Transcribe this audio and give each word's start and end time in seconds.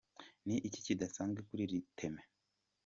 Ni 0.47 0.55
iki 0.67 0.79
kidasanzwe 0.85 1.39
kuri 1.47 1.61
iri 1.67 1.79
teme?. 1.97 2.21